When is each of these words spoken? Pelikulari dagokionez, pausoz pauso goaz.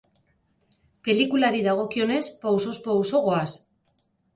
Pelikulari 1.09 1.61
dagokionez, 1.69 2.25
pausoz 2.47 2.77
pauso 2.91 3.27
goaz. 3.33 3.51